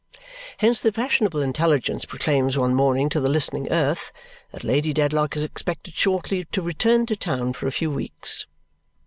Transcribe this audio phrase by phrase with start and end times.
[0.57, 4.11] Hence the fashionable intelligence proclaims one morning to the listening earth
[4.51, 8.47] that Lady Dedlock is expected shortly to return to town for a few weeks.